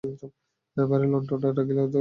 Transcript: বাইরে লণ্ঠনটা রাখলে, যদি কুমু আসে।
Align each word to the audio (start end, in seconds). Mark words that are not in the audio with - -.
বাইরে 0.77 1.07
লণ্ঠনটা 1.07 1.47
রাখলে, 1.49 1.63
যদি 1.63 1.73
কুমু 1.73 1.81
আসে। 1.81 1.89